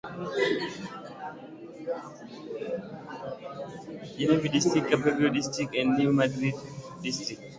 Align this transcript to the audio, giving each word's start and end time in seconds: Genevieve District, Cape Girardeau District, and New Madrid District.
Genevieve 4.17 4.53
District, 4.55 4.87
Cape 4.89 5.03
Girardeau 5.05 5.37
District, 5.37 5.71
and 5.79 5.89
New 5.99 6.11
Madrid 6.19 6.55
District. 7.05 7.41